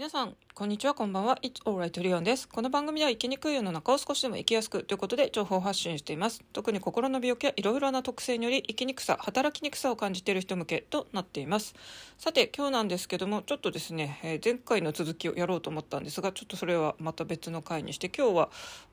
[0.00, 1.36] 皆さん、こんにちは、こんばんは。
[1.42, 2.48] It's alright, リオンです。
[2.48, 6.42] この番組では生きにくい世の中を少しでも生きやすくということで情報発信しています。
[6.54, 11.74] 特に心の病気やいろいろな特性により生きにくさ、働きにくさを感じている人向けとなっています。
[12.16, 18.48] さて、今日なんですけども、ちょっとですね、えー前回の続きをやろうと思ったんですが、ちょっとそれはまた別の回にして、今日は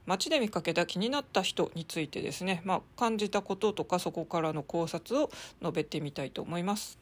[0.08, 5.32] 街で見かけた気になった人についてですね、まあ、感じたこととかそこからの考察を
[5.62, 7.00] 述べてみたいと思います。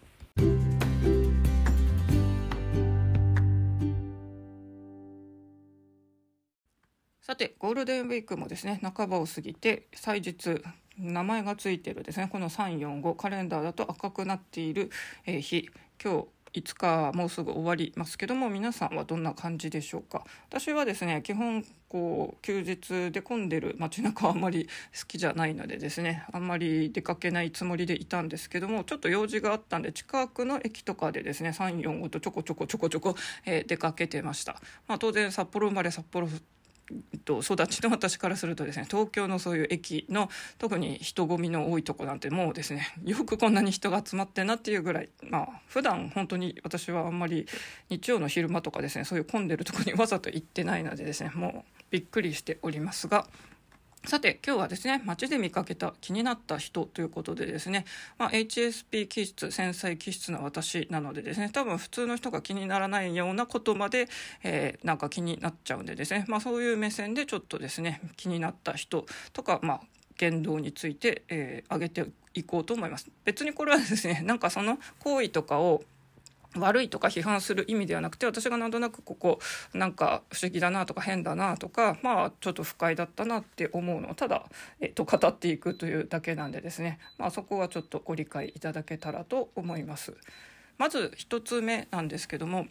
[7.25, 10.61] さてゴールデンウィークもですね半ばを過ぎて祭日
[10.99, 12.29] 名前がついてるですね。
[12.31, 14.91] この345カレンダーだと赤くなっている、
[15.25, 15.67] え日。
[16.01, 20.23] 今日5日もうすぐ終わりますけども皆さんはどんな感じでしょうか？
[20.51, 36.27] 私はですね基本こう休日で混んでる街中はあまり好きじゃないのでですねあんまり出かけないつもりでいたんですけどもちょっと用事があったんで近くの駅とかでですね345とちょこちょこちょこちょこ、えー出かけてました、まあ、当然札幌生まれ札幌
[37.25, 47.47] と育ちの私からするとですね東京のそういう駅の特に人混みの多いとこなんてもうですね よくこんなに人が集まってなっていうぐらいまあ普段本当に私はあんまり
[47.89, 53.27] 日曜の昼間とかですねそういう混んでるとこにわざと行ってないのでですねもうびっくりしておりますが。
[54.07, 57.85] さて今日はですね街で見かけた気になった人ということでですね、
[58.19, 64.07] まあ、HSP 気質繊細気質な私なのでですね多分普通の人が気にならないようなことまで、
[64.43, 69.81] えーなんか気になっちゃうんでですね、まあ、そういう目線でちょっとですね気になった人とか、まあ、
[70.17, 73.09] 言動について、えー挙げていこうと思います。
[73.23, 75.83] 別にこれはですねなんかその行為とかを
[76.57, 79.39] 悪いとか批判する意味ではなくて私がなんとなくここ
[79.73, 84.45] なんか不思議だなとか変だなとかまあちょっと不快だったなって思うのをただ、
[84.79, 90.15] えっと、語っていくというだけなんでですね、まあ、そこはちょっとご理解いただけたらと思います。
[90.77, 92.67] まず一つ目なんですけども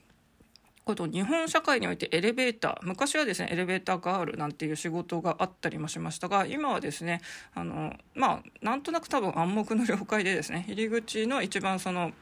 [0.85, 7.23] この日本社会においてエレベーター昔はですねエレベーターガールなんていう仕事があったりもしましたが今はですね
[7.55, 12.13] あのまあなんとなく多分暗黙の了解でですね入り口の一番その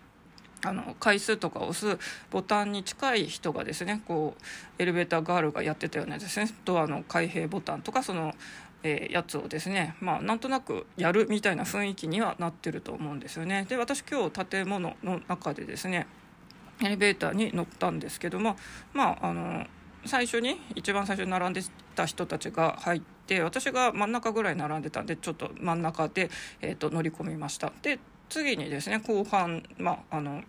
[0.64, 1.98] あの回数とか押す
[2.30, 8.34] ボタンに近い人がですねこうエレベーターガールがやってたようなですねドアの開閉ボタンとかその、
[8.82, 13.66] えーやつをですねまあなんとなくやるみたいな雰囲気にはなってると思うんですよね。
[13.68, 16.06] で私今日建物の中でですね
[16.80, 18.56] エレベーターに乗ったんですけども
[18.92, 19.66] まああの
[20.04, 21.62] 最初に一番最初に並んで
[21.94, 26.30] た人たちが入って私が真ん中ぐらい並んでたんでちょっと真ん中で、
[26.60, 27.98] えー、と乗り込みましたで
[28.32, 30.42] 次にですね後半まああの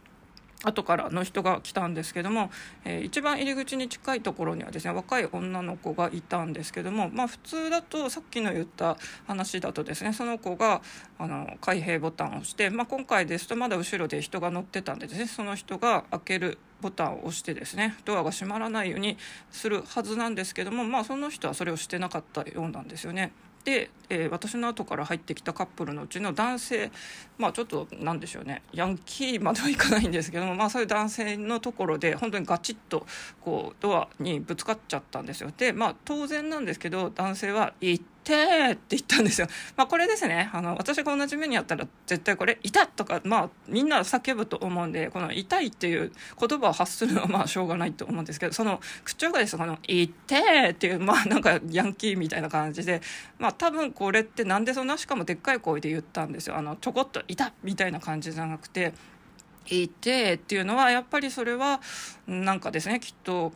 [0.63, 2.49] 後からの人が来たんですけども、
[2.85, 10.81] えー一番入り口に近いところにはですね若い女の子がいたんですけども、まあ、普通だとさっきの言った話だとですねその子が
[11.19, 19.17] あの開閉ボタンを押して、まあ、今回ですとまだ後ろで人が乗ってたんでですねその人が開けるボタンを押してですねドアが閉まらないように
[19.51, 23.33] するはずなんですけども、まあ、その人はそれをしてなかったようなんですよね。
[23.63, 26.91] で、えー私の後から入ってきたカップルのうちの男性
[27.37, 33.05] まあちょっと何でしょうねヤンキーまではいかないんですけども、まあ、そういう男性のところで本当にガチッと
[33.41, 53.01] こうドアにぶつかっちゃったんですよでまあ当然なんですけど男性は「行っ!」って言ったんですよ、まあ、これですねあの私が同じ目にあったら絶対これ「痛っ!」とかまあみんな叫ぶと思うんでこの「痛い」っていう言葉を発するのは まあしょうがないと思うんですけどその口調がですねこの「行って!」っていうまあなんかヤンキーみたいな感じで
[53.39, 58.93] まあ多分これってなんでそんなしかもでっかい声で言ったんですよあのちょこっと「痛っ!」みたいな感じじゃなくて
[59.67, 61.81] 「いて」っていうのはやっぱりそれは
[62.27, 63.53] なんかですねきっと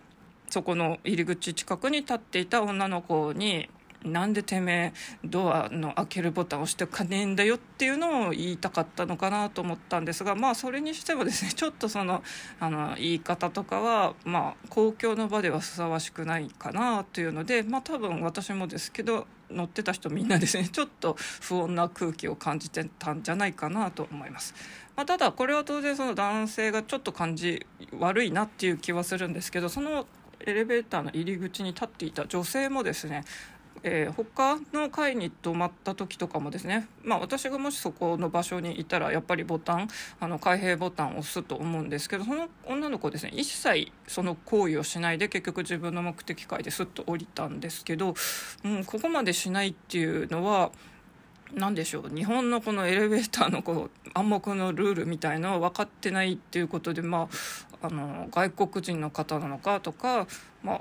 [0.49, 3.69] そこの入り口近くに立っていた女の子に
[4.07, 12.23] なんでてめえドアの開けるボタンを押してかねえんだよっていうのを言いたかったのかなと思ったんですがまあそれにしてもですねちょっとその
[12.59, 24.53] あの言い方とかはまあ公共の場ではふさわしくないかなというのでまあ多分私もですけど乗ってた人みんなですね ちょっと不穏な空気を感じてたんじゃないかなと思います。
[24.95, 27.65] まあ、ただこれは当然その男性がちょっと感じ
[27.99, 30.07] 悪いなっていう気はするんですけどその
[30.39, 33.23] エレベーターの入り口に立っていた女性もですね
[33.83, 39.87] えー他の階に泊まった時とかもですね、まあ、私がもしそこの場所にいたらやっぱりボタン
[40.19, 48.15] あの開閉ボタンを押すと思うんですけどその女の子ですね一切その行為をしないで結局自分の目的階ですっと降りたんですけど、
[48.63, 50.71] うん、ここまでしないっていうのは
[51.53, 57.29] 何でしょう日本のこのエレベーターのこう暗黙のルールみたいのは分かってないっていうことで、ま
[57.81, 60.27] あ、あの外国人の方なのかとか、
[60.63, 60.79] まあ、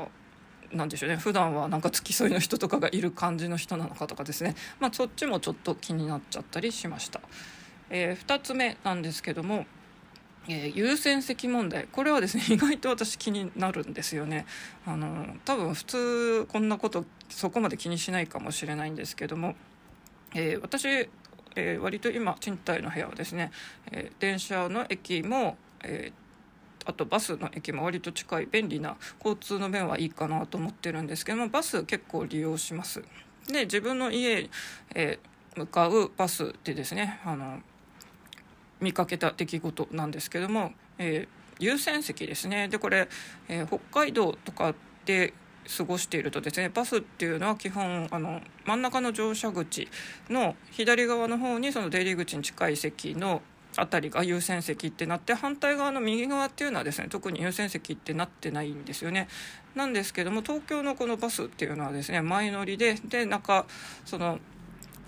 [0.77, 1.17] なんでしょうね。
[1.17, 7.21] 普段はなんか付き添いの人とかがいる感じの人なのかとかですね、まあ、そっちもちょっと気になっちゃったりしました。
[7.91, 9.67] えー2つ目なんですけども
[10.49, 11.89] えー、優先席問題。
[11.91, 14.47] これはですね 意外と私気になるんですよね。
[14.87, 19.57] あの多分普通こんなことそこまで気にしないかもしれないんですけども、
[20.35, 21.09] えー、私、
[21.57, 23.51] え、割と今賃貸の部屋はですね、
[23.91, 26.13] え電車の駅も、え
[26.87, 33.03] あとバスの駅も割と近い便利な交通の便はいいかなと思ってるんですけどもバス結構利用します。
[33.49, 34.49] で自分の家
[34.95, 35.19] へ
[35.57, 37.61] 向かうバスでですねあの
[38.81, 42.69] 見かけた出来事なんですけども、えー、優先席ですね。
[42.69, 43.09] でこれ、
[43.49, 44.75] えー、北海道とか
[45.05, 45.33] で
[45.77, 49.89] 過ごしているとですねバスっていうのは基本あの真ん中の乗車口
[50.31, 53.43] の左側の方にその出入り口に近い席の
[53.77, 59.29] 辺りが優先席ってなって反対側の右側っていうのはですね特に優先席ってなってないんですよね。
[59.75, 63.67] なんですけども東京のこのバスっていうのはですね前乗りでで中
[64.05, 64.39] その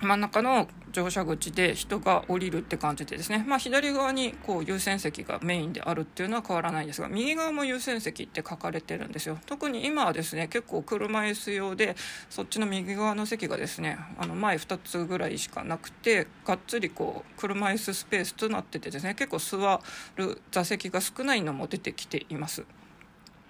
[0.00, 11.96] 真ん中の乗車口で人が降りるって感じでですね、まあ、左側にこう優先席がメインであるっていうのは変わらないんですが右側も優先席って書かれてるんですよ特に今はですね結構車椅子用で
[12.30, 19.80] そっちの右側の席がですねあの前2つぐらいしかなくてがっつりこう車椅子スペースとなっててですね結構座
[20.16, 22.64] る座席が少ないのも出てきています。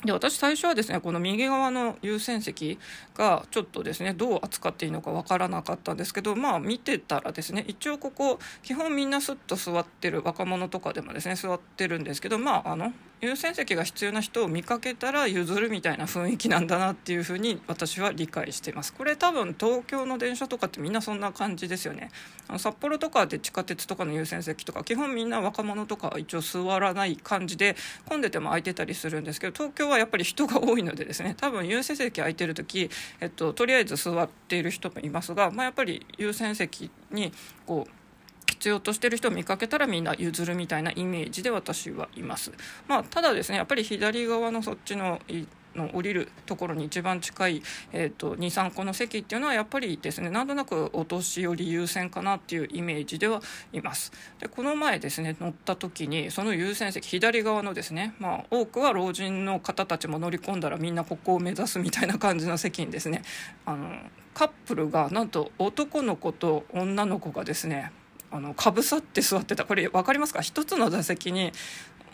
[0.04, 2.78] で私最初はですねこの右側の優先席
[3.16, 18.93] がちょっとですねどう扱っていいのかわからなかったんですけどまあ見てたらですね一応ここ基本みんなスッと座ってる若者とかでもですね座ってるんですけどまああの優先席が必要な人を見かけたら譲るみたいな雰囲気なんだなっていうふうに私は理解しています。
[18.93, 22.11] これ多分東京の電車とかってみんなそんな感じですよね。
[22.47, 27.76] あの札幌とかで地下鉄とかの優先席とか基本みんな若者とかは一応座らない感じで
[28.06, 37.32] 混んでても空いてたりするんですけど東京はやっぱり人が多いのでですね多分優先席空いてる時、えっと、とりあえず座っている人もいますが、まあ、やっぱり優先席に
[37.67, 37.97] こう
[38.58, 42.52] 必要としてる人を見かけたらみんな譲るみたいなイメージで私はいます。
[42.88, 45.20] まあ、ただですねやっぱり左側のそっちの
[45.76, 47.62] の降りるところに一番近い、
[47.93, 53.40] えーと、23個の席っていうのはやっぱりですねなんとなくお年寄り優先かなっていうイメージでは
[53.72, 54.10] います
[54.40, 63.22] でこの前ですね乗った時にその優先席左側のですね、まあ、多くは老人の方たちも乗り込んだらみんなここを目指すみたいな感じの席にですね
[63.64, 63.88] あの
[64.34, 67.93] カップルがなんと男の子と女の子がですね
[68.30, 70.42] あのかぶさって座ってたこれ分かりますか？
[70.42, 71.52] 一つの座席に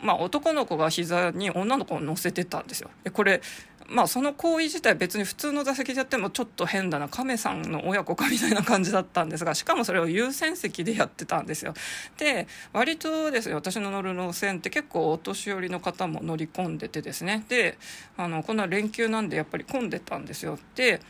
[0.02, 2.90] まあ、男の子が膝に女の子を乗せてたんですよ。
[3.04, 3.40] でこれ
[3.88, 11.72] まあその行為自体別に普通の座席でやってもちょっと変だな亀さんの親子かみたいな感じだったんですがしかもそれを優先席でやってたんですよ。
[12.18, 17.78] で割とですね私の乗る路線って結構お年寄りの方も乗り込んでてですねで
[18.18, 20.58] あのこんな連休なんでやっぱり混んでたんですよ。
[20.74, 21.00] で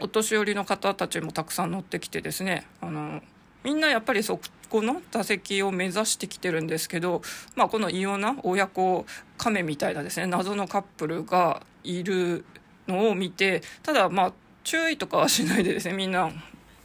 [0.00, 3.20] お年寄りの方たちもたくさん乗ってきてですねあの
[3.64, 7.22] みんなやっぱりそこの座席を目指してきてるんですけど、
[7.56, 9.04] まあ、この異様な親子
[9.36, 12.44] 亀みたいなですね謎のカップルがいる
[12.88, 14.32] のを見てただまあ
[14.64, 16.30] 注意とかはしないでですねみんな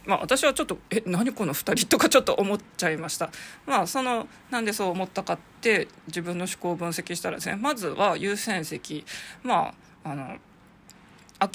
[0.08, 3.30] まあ、私はちょっと「え何この2人」とかちょっと思っちゃいました。
[3.66, 9.04] まあそのなんでそう思ったかって自分の思考を分析したらですねまずは優先席
[9.42, 10.38] まああの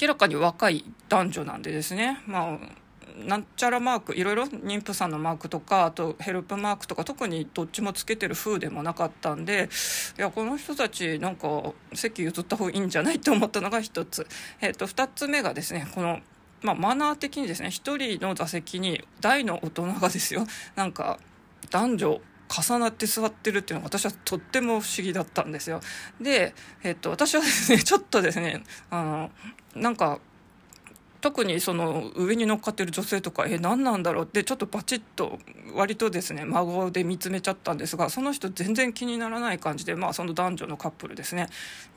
[0.00, 2.58] 明らかに若い男女なんでですねまあ
[3.26, 9.68] なんちゃらマークいろいろ妊婦さんのマークとかあとヘルプマークとか特にどっちもつけてる風でもなかったんで
[10.18, 14.26] いやこの人たちなんか席譲った方がいいんじゃないって思ったのが一つ、
[14.60, 16.20] えー、と2つ目がですねこの、
[16.62, 21.18] まあ、マナー的にですね1人の座席に大の大人がですよなんか
[21.70, 25.80] 男女重なって座ってるっていうのが私はとっても不思議だったんですよ。
[26.20, 29.30] で、えっと、私はですねちょっとですねあの
[29.74, 30.20] なんか
[31.24, 34.24] 特にその上に乗っかってる女性とかえ何なんだろう？
[34.26, 35.38] ってちょっとバチッと
[35.74, 41.48] 割とですね孫で見つめちゃったんですがその人全然気にならない感じで、まあ、その男女のカップルですね。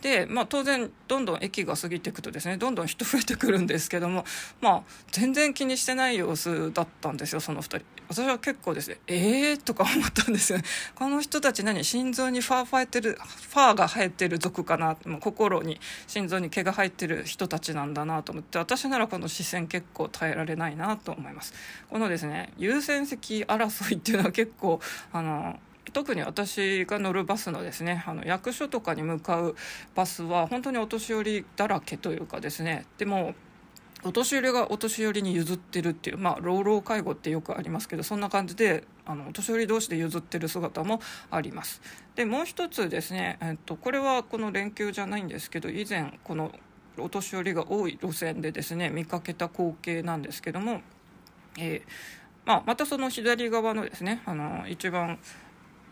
[0.01, 4.23] で、まあ、当然どんどん駅が過ぎていくとですねどんどん人増えてくるんですけども、
[4.61, 7.81] まあ、全然気にしてない様子だったんですよその2人。
[8.09, 10.59] 私は結構ですねえーとか思ったんですよ。
[10.59, 10.63] ね
[10.95, 13.17] この人たち何心臓にファー生えてる
[13.49, 14.95] ファーが生えてる族かな？
[15.05, 21.51] もう心に心臓に毛が生えてる人たちなんだなと思って私ならこの視線結構耐えられないなと思います
[21.89, 24.79] このですね優先席争いっていうのは結構
[25.11, 25.59] あの
[25.91, 29.55] 特に私が乗るバスのですねあの役所とかに向かう
[29.95, 33.33] バスは本当にお年寄りだらけというかですねでも
[34.03, 41.81] お年寄りがお年寄りに譲ってるっていうまあ老老介護ってよくありますけどそんな感じであのお年寄り同士で譲ってる姿もあります
[42.15, 46.51] でもう一つですね、えっと、これはこの連休じゃないんですけど以前この
[47.03, 50.81] お年寄りが多い路線でですね見かけた光景なんですけども、
[51.57, 55.19] えーまあ、またその左側のですねあの一番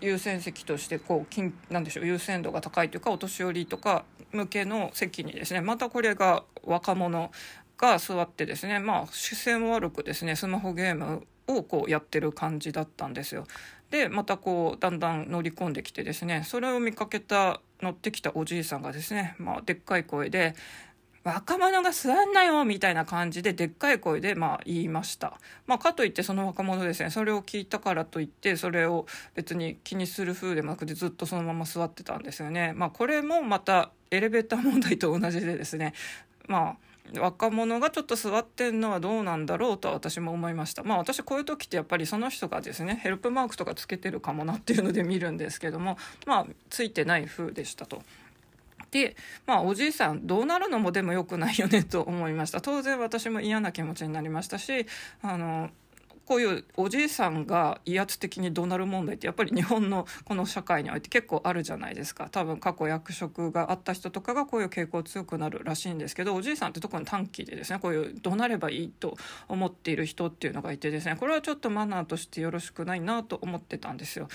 [0.01, 7.31] 優先席としてこうなんでしょう優先度が高いというかお年寄りとか向けの席にですねまたこれが若者
[7.77, 13.45] が座ってですねまあ視線悪くですねスマホゲームをこうやってる感じだったんですよ。
[13.91, 20.55] でまたこうだんだん乗り込んできてですねそれを見かけた乗ってきたおじいさんがですね、まあ、でっかい声で
[21.25, 25.39] 若者が座んなよみたいな感じででっかい声でまあ言いました。
[25.65, 32.73] まあ、かといってその若者ですねそれを聞いたからといってそれを別に気にする風でもなくてずっとそのまま座ってたんですよね。
[32.75, 35.93] まあ、これもまたエレベーター問題と同じでですね
[36.47, 48.01] まあ若者がちょっと座ってんのはどうなんだろうと私も思いましたまあ私こういう時ってやっぱりその人がですねヘルプマークとかつけてるかもなっていうので見るんですけどもまあついてない風でしたと。
[48.91, 49.15] で
[49.45, 54.85] まあおじいさんどうなるのもでも良くないよねと思いました当然私も嫌な気持ちになりましたし
[55.21, 55.69] あの
[56.25, 69.15] こういうおじいさんが威圧的に怒鳴る問題ってやっぱり日本のこの社会において結構あるじゃないですか多分過去役職があった人とかがこういう傾向強くなるらしいんですけどおじいさんって特に短期でですねこういう怒鳴ればいいと
[69.47, 74.27] 思っている人っていうのがいてですねこれはちょっとマナーとしてよろしくないなと思ってたんですよ。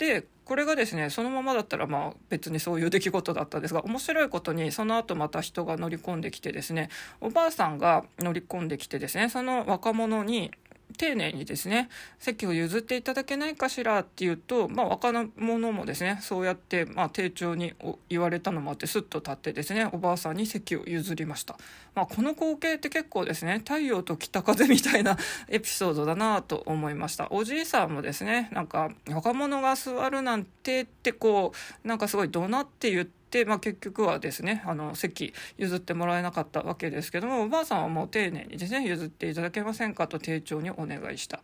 [0.00, 6.88] でこれがですねそのままだったらまあ別にそういう出来事だったんですが面白いことにその後また人が乗り込んできてですね
[7.20, 10.50] おばあさんが乗り込んできてですねその若者に
[10.96, 17.74] 丁寧にですね席を譲っていただけないかしらっていうと、まあ、若者もですねそうやって、まあ、丁重に
[18.08, 21.56] 言われたのもあってすっと立ってですねおばあさんに席を譲りました、
[21.94, 25.16] まあ、この光景って結構ですね太陽と北風みたいな
[25.48, 27.28] エピソードだなと思いました。
[27.30, 31.52] おじいさんもですねなんか若者が座るなんてってこ
[31.84, 41.40] うなんかすごい怒鳴って言って、まあ、結局はですねあの席譲ってもらえなかったわけですけどもおばあさんはもう丁寧にですね譲っていただけませんかと丁重にお願いした。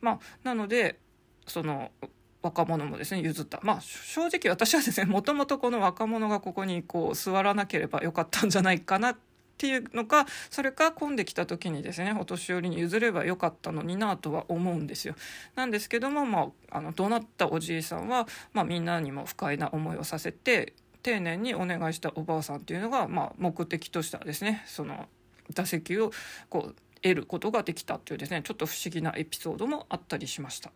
[0.00, 0.98] まあ、なので
[1.46, 1.90] その
[2.42, 9.16] 若者もですね譲ったまあ正直私はですねもともとこの若者がここにこう座らなければよかったんじゃないかなっ
[9.58, 15.14] ていうのかそれか混んできた時にですねお年寄りに譲ればよかったのになとは思うんですよ。
[15.54, 25.08] なんですけども、まあ、あの怒鳴ったおじいさんは、まあ、みんなにも不快な思いをさせて丁寧にお願いしたおばあさんっていうのが、まあ、目的としてはですねその
[25.50, 26.12] 座席を
[26.48, 30.70] こう得ることができたっていうですねちょっと不思議なエピソードもあったりしました。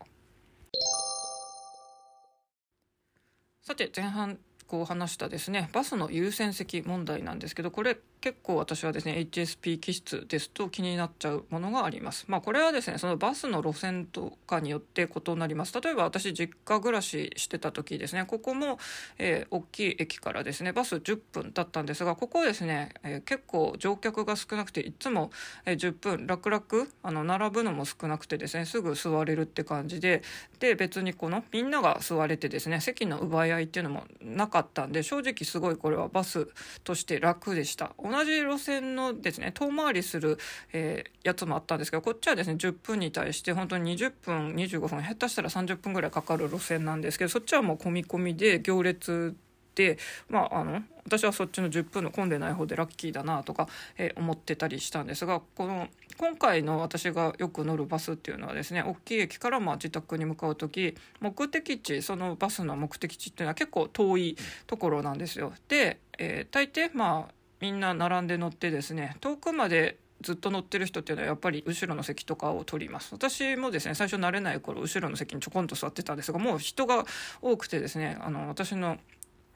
[3.63, 12.25] さて前半こう話したですねバスの優先席問題なんですけどこれ結構私はですね HSP 気質ですと気になっちゃうものがあります。
[12.27, 15.81] まあこれはですねそのバスの路線とかによって異なります。
[15.81, 18.79] 例えば私実家暮らししてた時ですねここも、
[19.19, 25.31] えー、大きい駅からですねバス10分だったんですがここですね、えー、結構乗客が少なくていつも、
[25.65, 26.65] え、10分楽々
[27.05, 30.23] あの並ぶのも少なくてですねすぐ座れるって感じで
[30.59, 36.49] で別にこのみんなが座れてですね席の奪い合いっていうのもなかったんで正直すごいこれはバス
[36.85, 37.93] として楽でした。
[38.03, 40.39] 同じ路線のですね遠回りする、
[40.73, 49.37] えー、やつもあったんですけどこっちはですね10分に対して本当に20分25分下手したら30分ぐらいかかる路線なんですけどそっちはもう込み込みで行列
[49.75, 49.99] で
[50.29, 65.53] まああの私はそっちの10分の混んでない方でラッキーだなとか、えー、思ってたりしたんですがこの今回の私がよく乗るバスっていうのはですね大きい駅からまあ自宅に向かう時目的地そのバスの目的地っていうのは結構遠いところなんですよ。
[65.69, 77.05] で、えー、大抵まあみんな並んで乗ってですね遠くまでずっと乗ってる人っていうのはやっぱり後ろの席とかを取ります私もですね最初慣れない頃後ろの席にちょこんと座ってたんですがもう人が
[77.43, 78.99] 多くてですねあの私の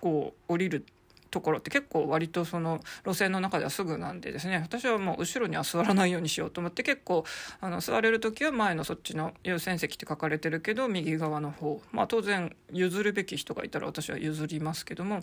[0.00, 0.85] こう降りる
[1.31, 4.59] ところって結構割とその路線の中ではすぐなんでですね。
[4.63, 7.25] 私はもう後ろには座らないようにしようと思って結構
[7.61, 11.81] あの座れる時は前のそっちの優先席って書かれてるけど右側の方。
[11.93, 15.23] まあ当然譲るべき人がいたら私は譲りますけども。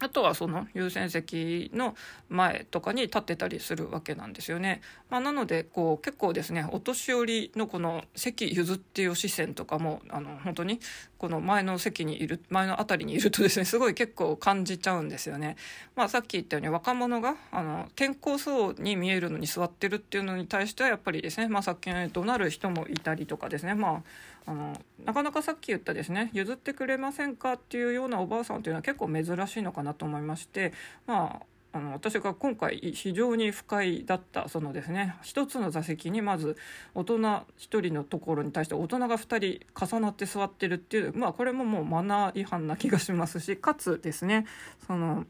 [0.00, 1.94] あとはその優先席の
[2.28, 4.80] 前とかに立ってたりするわけなんですよね。
[5.10, 10.80] まあ、なのでこう結構ですねお年寄りのこの席譲ってよ視線とかもあの本当に
[11.18, 15.56] この前の席にいる前の辺りにいるとですねすごい結構感じちゃうんですよね。
[15.94, 24.02] まあ、さっき言ったように若者があの健康そうに見えるのに座ってるっていうのに対してはやっぱりですね、まあ、さっきのように怒鳴る人もいたりとかですねまあ
[24.46, 30.72] あのなかなかさっき言ったですね譲ってくれませんかっていうようなおばあさんというのは結構珍しいのかなと思いまして
[31.06, 36.56] まああの私が今回非常に不快だったそのですね一つの座席にまず
[36.94, 44.46] 大人1人のところに対して大人が2人重なって座ってるっていうまあこれももうマナー違反な気がしますしかつですね
[44.86, 45.26] その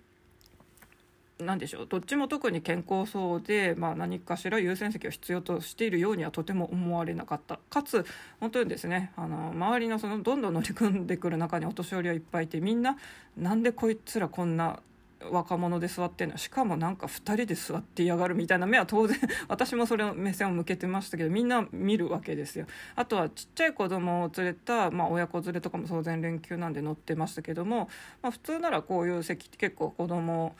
[1.44, 7.58] 何でしょうどっちも特に健康そうで、まあ、何かしら優先席を必要としているようにはとても思われなかった。
[7.70, 8.04] かつ
[8.40, 12.96] 本当にですねあの周りのそのどんどん乗り組んでくる中にお年寄りはいっぱいいてみんな
[13.36, 14.80] なんでこいつらこんな
[15.28, 16.38] 若者で座ってんの？
[16.38, 19.18] しかもなんか2人で座って嫌がるみたいな目は当然
[19.48, 22.66] 私もそれの目線を向けてましたけどみんな見るわけですよ。
[22.96, 27.90] あとはちっちゃい子供を連れた、まあ、親子連れとかも当然連休なんで乗ってましたけども、
[28.22, 30.56] まあ、普通ならこういう席って結構子供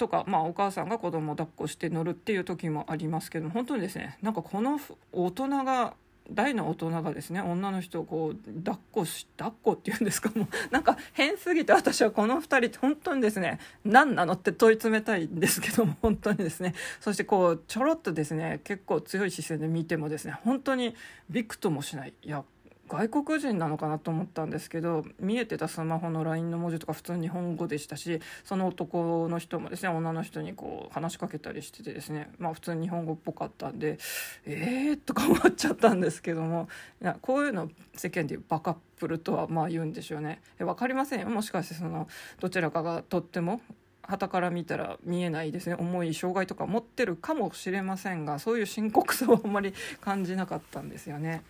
[0.00, 4.80] とか、まあ、お母さんが子供を抱っこして乗るっていう時もありますけど本当にですねなんかこの
[5.12, 5.92] 大人が
[6.32, 20.94] 大の大人がですね女の人をこう抱っこし抱っこっていうんですかもう なんか変すぎて私はこの2人って本当にですね何なのって問い詰めたいんですけども本当にですねそしてこうちょろっとですね結構強い視線で見てもですね本当に
[21.28, 22.14] びくともしない。
[22.22, 22.42] いや
[22.90, 33.98] 外国人なのかなと思ったんですけど見えてたスマホの LINE の文字とか普通日本語でしたしその男の人もですね女の人にこう話しかけたりしててですねまあ普通に日本語っぽかったんで
[34.44, 36.68] えーとか思っちゃったんですけども
[37.00, 40.40] いやこういうの世間でいうバカップルとはまあ言うんでしょうね。
[40.58, 41.28] 分かりませんよ。
[41.28, 42.08] もしかしてその
[42.40, 43.60] どちらかがとっても
[44.02, 45.76] 旗から見たら見えないですね。
[45.78, 51.42] 重い障害とか持ってるかもしれませんがそういう深刻さはあんまり感じなかったんですよね。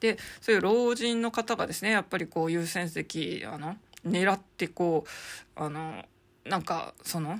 [0.00, 3.76] でそういう老人の方がですねやっぱりこう優先席あの
[4.06, 6.04] 狙ってこうあの
[6.44, 7.38] なんかその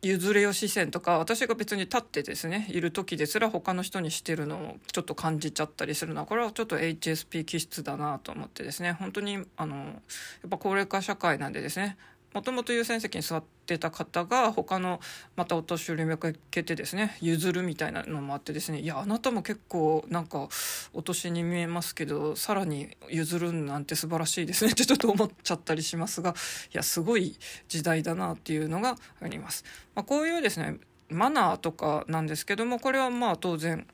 [0.00, 9.82] 譲れよ視線とか私が別に立ってですねいる時ですら他の人にしてるのをちょっと感じちゃったりするのはこれはちょっと HSP 気質だなと思ってですね本当にあのや
[10.46, 11.96] っぱ高齢化社会なんでですね
[12.34, 15.00] もともと優先席に座ってた方が他の
[15.34, 20.48] またお年寄りめかけてですね譲るみたいなのもあってですねいやあなたも結構なんか
[20.92, 26.34] お年に見えますけどさらに譲るなんて素晴らしいですねってちょっと思っちゃったりしますが
[26.72, 27.36] いやすごい
[27.68, 29.64] 時代だなっていうのがあります。
[29.94, 33.86] まあ、こういうですねマナーとかなんですけどもこれはまあ当然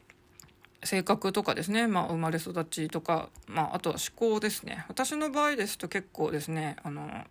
[0.83, 7.25] 性格とかですね、まあ、生まれ育ちとか、まあ、あとは思考ですね私の場合ですと結構ですねあの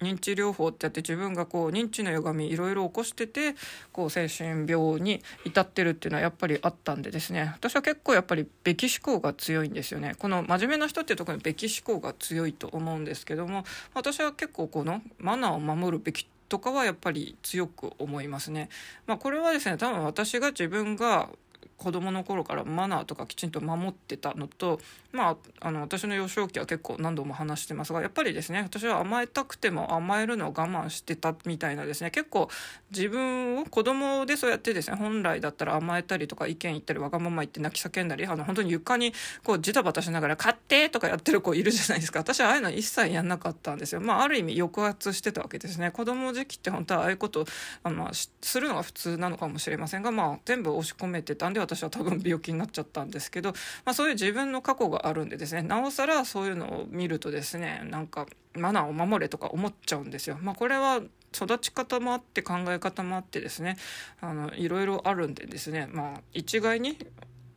[0.00, 3.54] 認知療法ってやって自分がこう認知の歪みいろいろ起こしてて
[3.92, 18.68] こう精神病に至ってるっていうのはやっぱりあったんでですね私は結構やっぱりべき思考が強いんですよねこの真面目な人っていうところにべき思考が強いと思うんですけども私は結構このマナーを守るべきとかはやっぱり強く思いますね。
[19.06, 21.28] まあ、これはですね多分私が自分が
[21.76, 24.80] 子供の頃からマナーとかきちんと守ってたのと、
[25.12, 32.48] まあ、あの私の幼少期は結構何度も話してますがやっぱりですね私は甘えたくても甘えるのを我慢してたみたいなですね結構
[32.90, 39.12] 自分を子供でそうやってですね本来だったら甘えたりとか意見言ったりわがまま言って泣き叫んだりあの本当に床に
[39.44, 44.00] こうジタバタしながら「買って!」とかやってる子いるじゃないですか私はああいうの一切やんなかったんですよ。
[44.00, 47.44] まあ、ある意味抑圧してたわけですね子供時期って本当はああいうこと
[47.82, 53.50] あのするのが普通なのかもしれませんが、まあ、全部押し込めてたんで私は多分病気になっちゃったんですけど、
[53.84, 60.38] まあ、そういう自分の過去があるんでですねなおさらそういうのを見るとですねなんかマナーを守れとか思っちゃうんですよ。
[60.40, 61.02] まあ、これは
[61.34, 63.76] 育ち方もあって考え方もあってですね
[64.20, 66.96] あのいろいろあるんでですね、まあ、一概に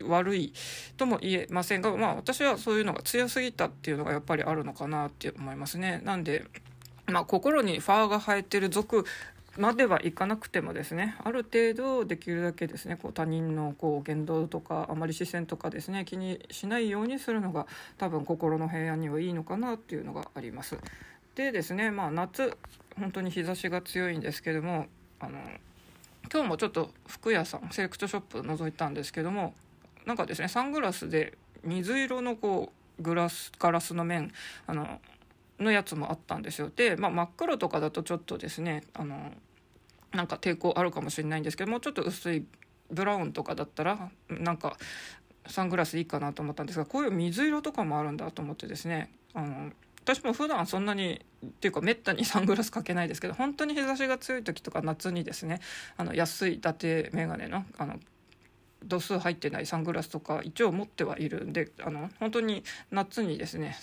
[0.04, 0.54] 悪い
[0.98, 6.02] とも言えませんが、まあ、私はそういうのが強すぎたっていうのがやっぱりあるのかなって思いますね。
[6.04, 6.46] なんで
[7.10, 9.06] まあ、心にファーが生えてる族
[9.60, 17.68] まではいかなくてもですねある程度できるだけですねこう他人のこう言動とかあまり視線とかですね気にしないようにするのが
[17.98, 20.78] 多分心の平安にはいいのかなっていうのがあります。
[21.36, 22.58] でですねまあ夏
[22.98, 24.88] 本当に日差しが強いんですけども
[25.20, 25.38] あの
[26.32, 29.54] 今日もちょっと服屋さんセレクトショップ覗いたんですけども
[30.06, 34.32] なんかですねサングラスで水色のこうグラスガラスの面
[34.68, 35.02] あの
[35.60, 39.34] のやつもあったんですよで、まあ、真っ黒とかだとちょっとですねあの
[40.14, 42.46] なんか抵抗あるかもしれないんですけどもうちょっと薄い
[42.92, 44.78] ブラウンとかだったらなんか
[45.48, 55.60] サングラスいいかなと思ったんですがこういう水色とかもあるんだと思ってですねあの私も普段そんなにっていうかめったにサングラスかけないですけど本当に日差しが強い時とか夏にですね
[55.98, 58.00] あの安い伊達眼鏡のあの
[58.84, 63.78] 度数入ってないサングラスとか一応持ってはいるんであの本当に夏にですね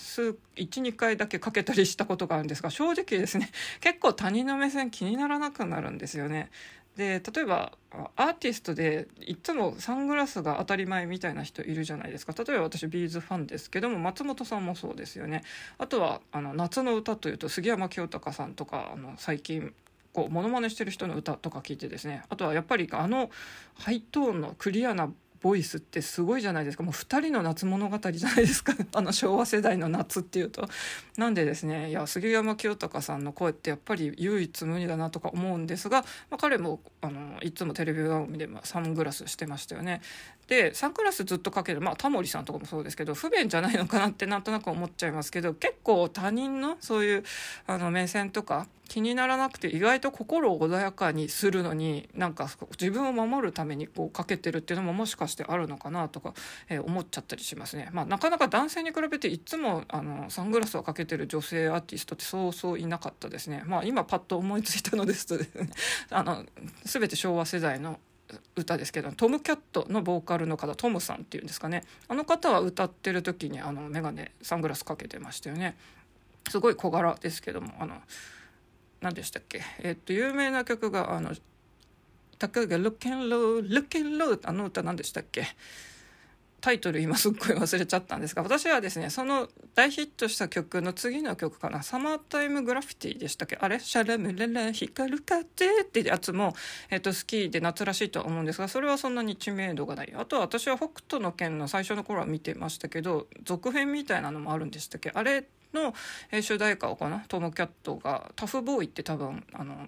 [0.55, 6.49] 12回だけかけたりしたことがあるんですが正直ですね 結構他人の目線気にならなくなるんですよね。
[6.95, 7.73] で例えば
[8.15, 15.43] アーティストでいつもサングラスが当たり前みたいな人いるじゃないですか例えば私ビーズファンですけども松本さんもそうですよね
[15.77, 19.75] あとはあの夏の歌というと杉山清隆さんとかあの最近
[20.17, 22.23] こうモノマネしてる人の歌とか聞いてですね。
[22.27, 23.29] あとはやっぱりあの
[23.75, 30.67] ハイトーンのクリアなボイスってすごいじゃないですかもう2人の夏物語じゃないですか あの昭和世代の夏っていうと。
[31.17, 40.01] なんでですねいや杉山清隆さんの声ってやっぱり唯一無二だなとか思うんですが、まあ、彼もあのいつもテレビ番組でサングラスしてましたよね。
[40.47, 47.23] でサングラスずっとかけるまあタモリさんとかもそうですけど不便じゃないのかなってなんとなく思っちゃいますけど結構他人のそういう
[47.67, 56.33] あの目線とか気にならなくて意外と心を穏やかにするのになんか自分を守るためにこうかけてるっていうのももしかしてあるのかなとか、
[56.69, 57.89] えー、思っちゃったりしますね。
[57.91, 63.63] まあ、なかなか男性に比べていつもあのサングラスをかけてる女性アーティストってそうそういなかったですね。
[63.65, 65.35] まあ、今パッと思いついたのですと
[66.11, 66.45] あの
[66.83, 67.99] 全て昭和世代の
[68.55, 75.77] 歌ですけどトム・キャットのボーカルの方トムさんっていうんですかねあの方は歌ってる時にあの眼鏡サングラスかけてましたよね
[76.49, 78.01] すごい小柄ですけどもあの
[78.99, 79.61] 何でしたっけ？
[79.79, 81.33] えっと有名な曲があの
[82.37, 85.45] 「たかが Look and Low Look and Low」あの歌何でしたっけ？
[86.59, 93.57] タイトル今すっごい忘れちゃったんですが私はですねその大ヒットした曲の次の曲かな「サマータイムグラフィティ」でしたっけ？
[93.61, 95.45] あれ「シャラムレレ光る風」っ
[95.85, 96.55] てやつも、
[96.89, 100.11] えっと、好きで夏らしいとは思うんですがそれはそんなに知名度がない。
[100.15, 105.11] あとは私は北斗の拳の最初の頃は見てましたけど続編みたいなのもあるんでしたっけ？
[105.13, 105.93] あれの
[106.41, 107.23] 主題歌をかな？
[107.27, 109.87] トム・キャットがタフボーイって多分あの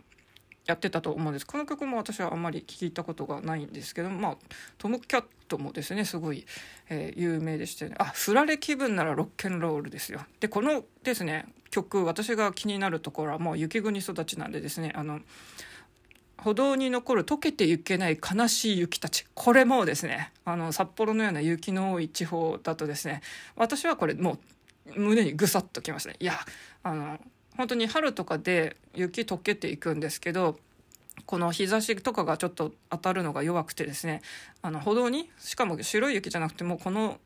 [0.70, 1.48] やってたと思うんです。
[1.48, 4.38] この曲も私はあんまり聞いたことがないんですけどまあ
[4.78, 6.46] トム・キャットもですねすごい、
[6.90, 7.96] えー、有名でしてね。
[7.98, 10.22] あ振られ気分ならロッケンロールですよ。
[10.40, 15.22] でこのですね曲私が気になるところはもう雪国育ちなんでですねあの
[16.38, 19.26] 歩道に残る溶けてゆけない悲しい雪たち。
[19.34, 23.22] これもですねあの札幌のような雪の多い地方だとですね
[23.56, 24.38] 私はこれも
[24.96, 26.18] う胸にぐさっときましたね。
[26.20, 26.36] いや
[26.84, 27.20] あの
[27.60, 30.58] 本当に春とかで雪溶けていくんですけど
[31.26, 34.22] この日差しとかがちょっと当たるのが弱くてですね
[34.62, 37.18] あの歩道にしかも白い雪じゃなくてもこの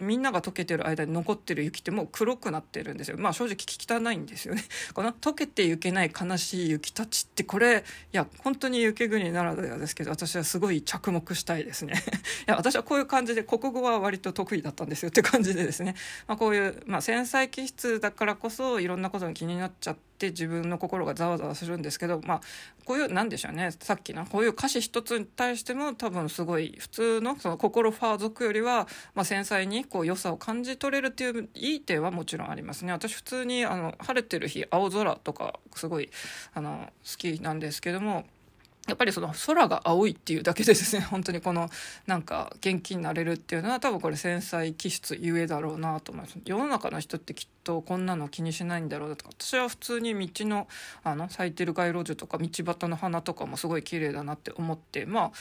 [0.00, 3.16] みんなが溶けてる間に残ってる雪ってもう黒くなってるんですよ。
[3.16, 4.64] まあ正直汚いんですよね。
[4.92, 11.94] この溶けてゆけない悲しい雪たちってこれいや本当に雪国ならではですけど私はすごい着目したいですね。
[12.46, 15.94] いや私はこういう感じで国語は割と得意だったんですよって感じでですね、
[16.26, 22.40] まあ、こういう、まあ、繊細気質だからこそいろんなことが気になっちゃってって自分の心がざわざわするんですけどまあ
[22.84, 23.70] こういうなんでしょうね。
[23.80, 32.92] さっきのこういう歌詞一つに対しても多分すごい普通のその心ファー族よりは、まあ、繊細にこう良さを感じ取れるっていういい点はもちろんありますね。
[32.92, 36.10] 私普通にあの晴れてる日青空とかすごい
[36.52, 38.24] あの好きなんですけども
[38.88, 41.70] やっぱりその空が青いっていうだけでですね 本当にこの
[42.06, 46.38] なんか元気になれるっていうのは多分これ繊細気質ゆえだろうなと思います。
[46.44, 50.68] 世の中の人ってきっとこんなの気にしないんだろうなとか私は普通に道の
[51.02, 55.32] あの咲いてる街路樹とか道端の花とかもすごい綺麗だなって思ってまあ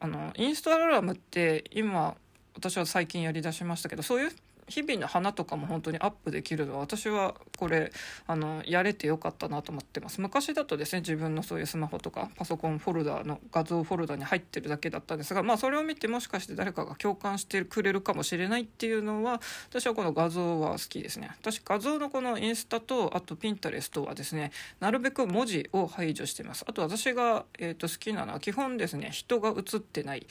[0.00, 2.16] あのインスタグラムって今
[2.54, 4.32] 私は最近やりだしましたけどそういう
[4.72, 7.92] 日々の花とかも本当にアップできるのは私はこれ
[8.26, 10.20] あのやれてよかったなと思ってます。
[10.22, 21.30] 昔だとですね自分のそういうスマホとかパソコンフォルダの画像フォルダに入ってるだけだったんですがまあそれを見てもしかして誰かが共感してくれるかもしれないっていうのは私はこの画像は好きですね。
[21.42, 26.64] 私画像のこのインスタとあとピンタレストはですねなるべく文字を排除してます。
[26.66, 30.26] あと私が、えー、と好きなのは基本ですね人が写ってない。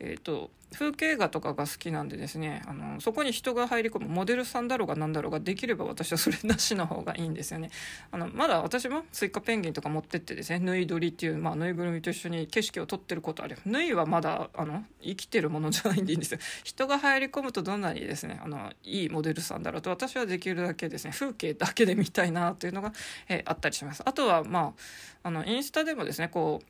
[0.00, 7.70] えーと、風景画とかが好きなんでですねあのそこに人が入り込むモデルさんだろうが何だろうができれば私はそれなしの方がいいんですよね。
[8.10, 13.58] あのまだ私もスイカペンギンとか持ってってですね縫い撮りっていう、まあ、ぬいぐるみと一緒に景色を撮ってることある。
[13.64, 16.40] 縫いはまだあの生きてるものじゃないんでいいんですよ。
[16.64, 22.92] 人が入り込むとどんなにですねあのいいモデルさんだろうと私はできるだけですね風景だけで見たいなというのが、
[23.28, 24.02] えー、あったりします。
[24.04, 24.74] あとはま
[25.22, 26.66] ああのインスタでもですねこう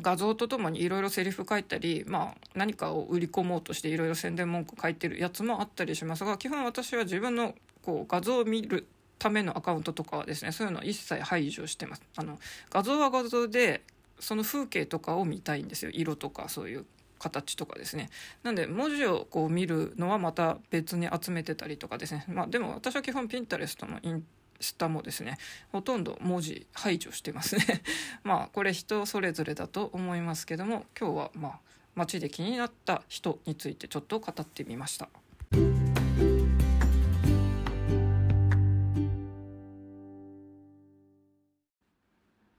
[0.00, 8.86] 画像とともにいろいろセリフ書いたり、まあ、何かを売り込もうとしていろいろ宣伝文句書いてるやつもあったりしますが基本私は自分のこう画像を見る
[9.18, 12.02] ためのアカウントとかはですねそういうのは一切排除してます。
[12.16, 12.38] あの
[12.70, 13.82] 画像は画像で
[14.18, 15.90] その風景とかを見たいんですよ。
[15.92, 16.86] 色とかそういう
[17.18, 18.08] 形とかですね。
[18.42, 22.24] なんで文字をこう見るのはまた別に集めてたりとかですね。
[22.28, 24.24] まあでも私は基本ピンタレストのイン
[24.60, 25.38] 下もですね
[25.72, 27.82] ほとんど文字排除してますね
[28.22, 31.58] まあこれ人それぞれだと思いますけども今日はまあ
[31.94, 35.08] 街で気になった人についてちょっと語ってみました。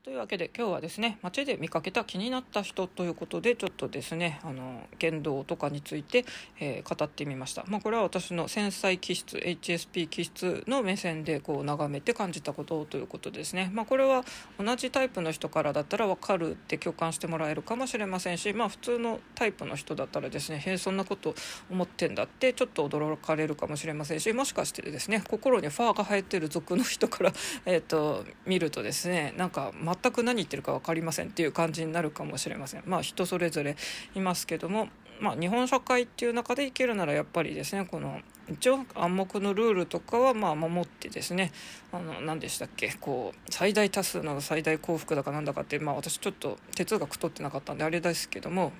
[0.03, 6.25] というわけで今日はですね街で見かけた気になった人ということでちょっとですねあの言動とかについて、
[6.59, 14.25] えー、語ってみました、まあ、これは私の繊細気質 HSP 気質の目線でこう眺めて感じたことということですね、まあ、これは
[14.57, 21.35] 同じタイプの人からだったら分かるって共感してもらえるかもしれませんし、まあ、普通のタイプの人だったらですねへえそんなこと
[21.69, 27.33] 思ってんだってちょっと驚かれるかもしれませんしもしかしてですね心にファーが生えてる族の人から、
[27.67, 32.83] えーと見るとですねなんか全く何言ってるか分かりませんっていう感じになるかもしれません。
[32.85, 33.75] まあ人それぞれ
[34.15, 41.51] いますけどもまあ日本社会っていう中で生きるならやっぱりですねこの一応暗黙のルールとかはまあ守ってですね
[41.91, 48.71] あの何でしたっけこう最大多数の最大幸福だかなんだかってまあ私ちょっと哲学取ってなかったんであれですけども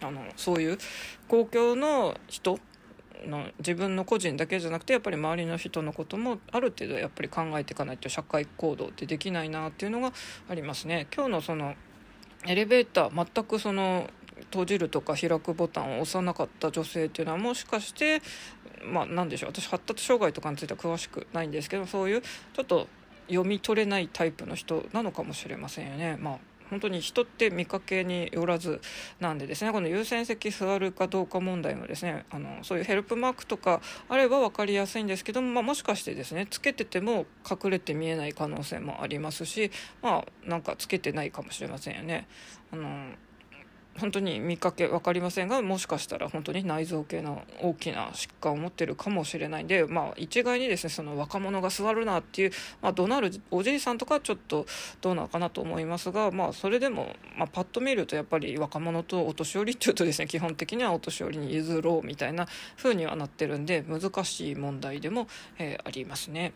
[0.00, 0.78] あのそういう
[1.28, 2.58] 公共の人
[3.26, 10.12] の自分の個人だけじゃなくてやっぱり周りの人のこともある程度やっぱり考えていかないと社会行動ってできないなっていうのが
[10.48, 11.06] ありますね。
[11.14, 11.74] 今日のその
[12.46, 14.08] エレベーター全くその
[14.44, 18.22] 閉じるとか開くボタンを押さなかった女性っていうのはもしかして
[18.84, 22.88] まあ何でしょう私発達障害とかについては詳しくないんですけどそういうちょっと
[23.28, 26.16] 読み取れないタイプの人なのかもしれませんよね。
[26.18, 26.38] まあ
[26.70, 28.80] 本当に人って見かけによらず
[29.18, 39.70] なんでですねこの優先席座るかどうか問題もですねあのそういうヘルプマークとかあれば分かりやすいんですけども、まあ、もしかしてですねつけてても隠れて見えない可能性もありますし
[40.02, 42.28] まあなんかつけてないかもしれませんよね。
[42.72, 43.12] あの
[43.98, 54.66] 本当に見かけ分かりませんがもしかしたら本当に内臓系の大きな疾患を持ってるかもしれないんで、まあ、一概にですねその若者が座るなっていう、まあ、怒鳴るおじいさんとかちょっと
[55.00, 65.26] どうなのかなと思いますが、まあ、それでも、まあ、パッと見るとやっぱり若者とお年寄りっていうとですね基本的にはお年寄りに譲ろうみたいな風にはなってるんで難しい問題でも、
[65.58, 66.52] えー、ありますね。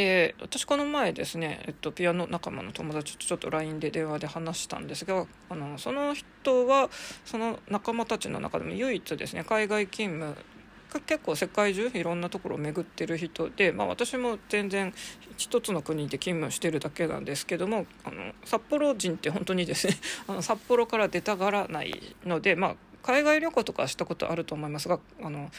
[0.00, 6.88] で私この前ですね、えっと、ピアノ仲間の友達とちょっと LINE で電話で話したんですがあのその人は
[7.26, 10.34] その仲間たちの中でも唯一ですね海外勤務
[11.06, 14.94] 結構世界中いろんなところを巡ってる人で、まあ、私も全然
[15.36, 25.50] 一つの国で勤務してるだけなんですけどもあの札幌人って本当にですね あの札幌から出たがらないので、まあ、海外旅行とかしたことあると思いますがあの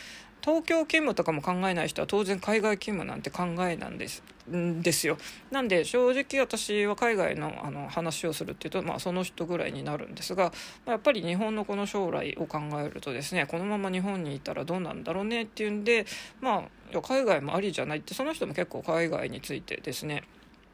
[0.41, 5.17] 東京勤務とかも考えない人は当然海外勤務なんて考えなんですんですよ。
[5.51, 10.51] なんで正直私は海外のあの話をするっていうと、まあ、その人ぐらいになるんですが、ま
[10.87, 16.05] あ、やっぱり日本のこの将来を考えるとですねこのまま日本にいたらどうなんだろうねっていうんで
[16.39, 20.23] まあ海外もありじゃないってその人も結構海外についてですね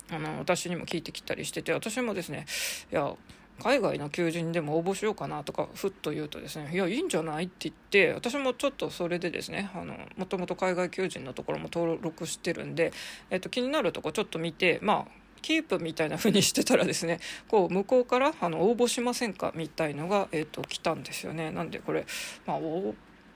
[0.10, 2.46] あの私にも聞いてきたりしてて私もですね
[2.92, 3.14] いや
[3.64, 12.94] 海外の求人でも応募しようかなとかふっと言うとですねいやいいんじゃないって言って私もちょっとそれでですねあのもともと海外求人のところも登録してるんで、
[13.30, 22.06] えっと、気になるとこちょっと見てまあキープみたいな風にしてたらですね こう向こうからあの応募しませんかみたいのが、えっと、来たんですよねなんでこれ、
[22.46, 22.60] まあ、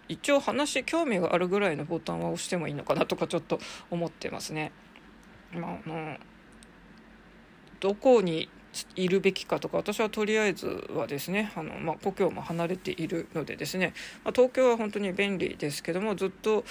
[0.07, 4.71] 一応話興味があるぐらいのボタンは押してもいいのかなとかちょっと思ってますね。
[5.53, 6.17] まあ、あの
[7.79, 8.49] どこに
[8.95, 16.65] いるべきかとか私はとりあえずはですねあの、まあ、故郷も離れているのでですね、まあ、東京は本当に便利ですけどもずっとこ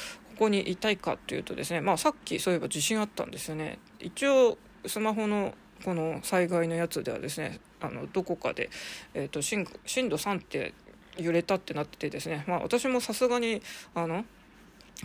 [0.45, 3.79] こにいたいかというとですね、まあ、さっきそういえば地震あったんですよね。
[3.99, 8.71] 一応スマホのこの災害のやつではですねあのどこかで、
[9.15, 10.75] えーと、震震度3って
[11.17, 13.63] 揺れたってなっててですね、まあ、私もさすがに
[13.95, 14.25] あの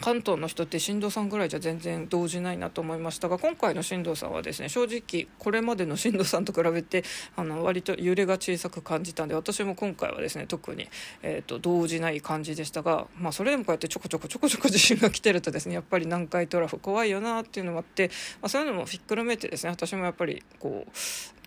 [0.02, 7.04] 関東の人って震度3ぐらいじゃ全然動じないなと思いましたが今回の震度3はですね正直これまでの震度3と比べて
[7.36, 10.88] あの割と揺れが小さく感じたんで私も今回はですね特に、
[11.22, 18.10] えーと、動じない感じでしたが、まあ、それでもこうやってちょこちょこちょこちょこ地震が来てるとですねやっぱり南海トラフ怖いよなっていうのもあって、
[18.42, 20.92] まあ、そういうのもひっくるめてですね私もやっぱりこう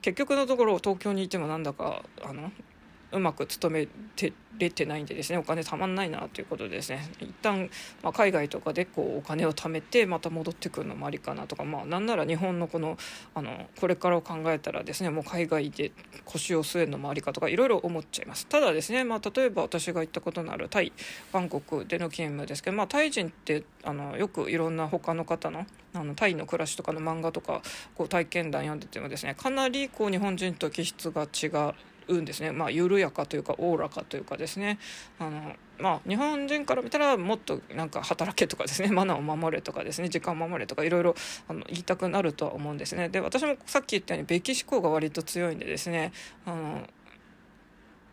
[0.00, 2.52] 結局のところ東京にいてもなんだかあの
[3.12, 7.08] うまく勤めてれてないんでですねお金たまんないなということでですね。
[7.20, 7.70] 一旦、
[8.02, 12.98] まあ、海外とかでこうお金を貯めてまた戻ってくるのもありかなとかまあなんなら日本のこの
[13.34, 15.92] あのこれからを考えたらですねもう海外で
[16.24, 18.46] 腰を据えるのもありかとかいろいろ思っちゃいます。
[18.46, 20.92] ただですね、まあ、例えば私が行ったことのあるタイ
[21.32, 27.62] バンコクでの勤務ですけど、まあ、タイ人ってあのよくいろんな他の方のあのタイの暮らしとかの漫画とか
[27.94, 31.74] こう体験談読んでてもですねかなりこう日本人と気質が違う。
[32.08, 34.78] うんですね、まあ、緩やかというかおおらかというかですね。
[35.18, 38.88] あの、まあ、日本人から見たらもっとなんか働けとかですね。
[38.92, 40.08] マナーを守れとかですね。
[40.08, 41.14] 時間を守れとかいろいろ
[41.48, 43.08] あの言いたくなるとは思うんですね。
[43.08, 46.12] で私もさっき言ったようにべき思考が割と強いんでですね。
[46.46, 46.88] あの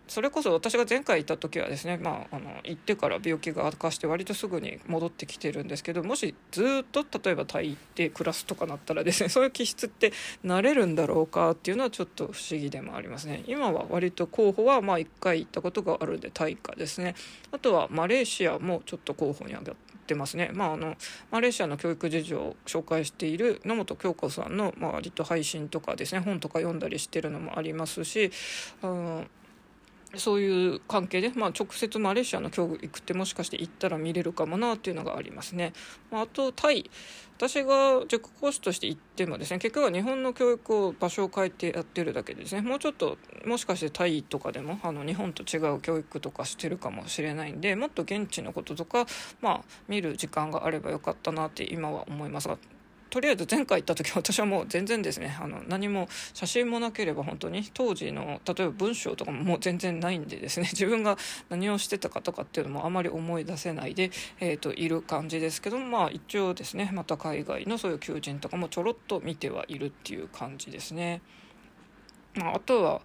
[0.07, 10.13] それこそ私が前回行った時はですね、まあ、あの行ってから病気が悪化して割とすぐに戻ってきてるんですけどもしずっと例えばタイで暮らすとかなったらですね そういう気質って
[10.43, 13.43] なれるんだろうかっていうのはちょっと不思議でもありますね。
[13.47, 17.15] 今は割と候補はまあ1回行ったことがあるんでタイかですね。
[17.51, 20.95] あとはマレーシアもちょっと候補に挙がってますね、まあ、あの
[21.31, 28.31] マレーシアの教育事情を紹介している野本京子さんの、まあ、割と配信とかですね本とか読んだりしてるのもありますし
[28.81, 29.25] あの
[30.17, 35.73] そういう関係で、まあ、直接マレーシアの教育ってもしかして行ったら見れるかもなっていうのがありますね。
[36.11, 36.89] まあ、とタイ
[37.37, 49.05] 私が塾講師として行ってもですね結局は日本の教育を場所を変えてやってるだけでですねもうちょっともしかしてタイとかでもあの日本と違う教育とかしてるかもしれないんでもっと現地のこととか、
[49.41, 52.57] まあ、見る時間があればよかったなって今は思いますが
[53.09, 61.17] とりあえず前回行った時私はもう全然ですねあの何も写真もなければ本当に当時の例えば文章とかももう全然ないんでですね 自分が
[61.49, 71.21] 何をしてたかとかっていうのもあまり思い出せないで、えーと、いる感じですけどまあ一応ですねまた海外のそういう求人とかもちょろっと見てはいるっていう感じですね。
[72.35, 73.01] まあ、あとは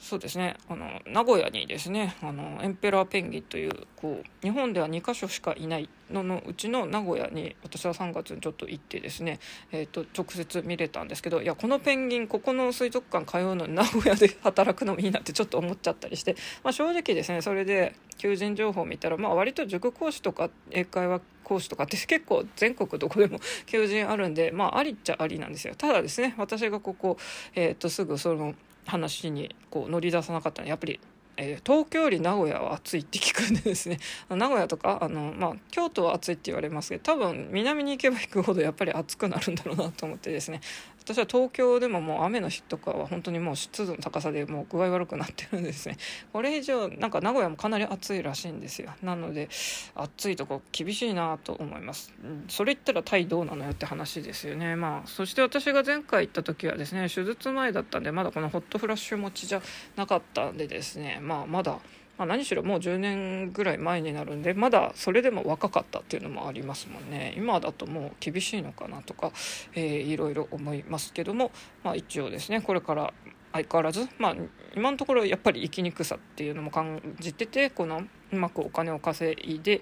[0.00, 0.56] そうですね。
[0.68, 9.38] あの名古屋にですねあのエンペラーペンギンというこう日本では2か所しかいないののうちの名古屋に私は3月にちょっと行ってですね、
[9.72, 16.34] えーと、直接見れたんですけどいやこのペンギンここの水族館通うのに名古屋で働くのもいいなってちょっと思っちゃったりして、
[16.64, 25.74] まあ、正直ですねそれで求人情報を見たら、まあ、割と塾講師とか英会話講師とかって結構全国どこでも求人あるんでまあありっちゃありなんですよ。
[25.76, 27.16] ただですね私がここ、
[27.54, 28.54] えー、とすぐその
[28.90, 30.68] 話にこう乗り出さなかったの。
[30.68, 31.00] やっぱり
[31.42, 33.98] えー、東京より名古屋は暑いって聞くんでですね。
[34.28, 40.60] 名古屋とかあの、まあ、京都は暑いって言われますけど多分南に行けば行くほどやっぱり暑くなるんだろうなと思ってですね。
[41.02, 45.96] 私は東京でももう雨の日とかは本当にもう湿度の高さでもう具合悪くなってるんですね。
[46.32, 48.92] これ以上なんか名古屋もかなり暑いらしいんですよ。
[49.02, 49.48] なので
[49.94, 52.12] 暑いとこ厳しいなと思います。
[52.48, 54.76] それ言ったらタイどうなのよって話ですよね。
[54.76, 59.62] まあそして私が前回行った時はですね手術前だったんでまだこのホットフラッシュ持ちじゃ
[59.96, 61.18] なかったんでですね。
[61.20, 61.78] まあまだ
[62.20, 67.32] まあ、何しろもう10年ぐらい前になるんでまだそれでも若かったっていうのもありますもんね。
[67.34, 69.32] 今だともう厳しいのかなとか、
[69.74, 71.50] えー、いろいろ思いますけども、
[71.82, 73.14] まあ、一応ですねこれから
[73.54, 74.36] 相変わらず、まあ、
[74.76, 78.02] 今のところやっぱり生きにくさっていうのも感じててこの
[78.32, 79.80] うまくお金を稼いで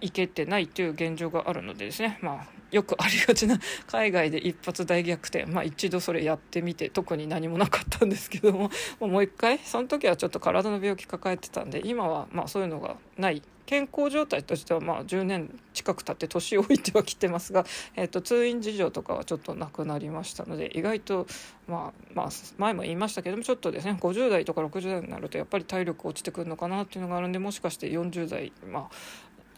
[0.00, 8.70] いけてないという現状があるのでですね、まあ、よくありがちな海外で一発大逆転、まあ、一度それやってみて特に何もなかったんですけども。
[9.00, 13.42] もう一回その時はちょっと体の病気抱えてたんで今はまあそういうのがない。
[13.70, 21.28] 健康状態としてはまあ10年近く経って年老いてはきてますが、えー、と通院事情とかはちょっとなくなりましたので意外と、
[21.68, 22.28] まあ、まあ
[22.58, 28.90] 前も言いましたけどもちょっとですね50代とか60代になるとやっぱり体力落ちてくるのかなっていうのがあるんでもしかして40代、まあ、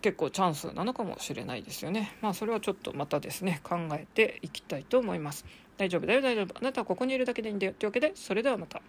[0.02, 2.16] 結構チャンスなのかもしれないですよね。
[2.20, 5.46] まあそれはちょっとまたですね考えていきたいと思います。
[5.78, 8.82] 大丈夫だよ大丈夫あなたはここにいるだけでいいんだよというわけでそれではまた。